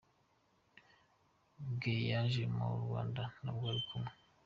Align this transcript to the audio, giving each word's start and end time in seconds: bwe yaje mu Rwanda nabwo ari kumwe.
bwe 1.71 1.93
yaje 2.09 2.43
mu 2.55 2.65
Rwanda 2.83 3.21
nabwo 3.43 3.65
ari 3.71 3.81
kumwe. 3.87 4.11